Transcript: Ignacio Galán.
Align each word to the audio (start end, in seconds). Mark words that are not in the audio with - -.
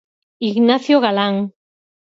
Ignacio 0.49 0.97
Galán. 1.05 1.35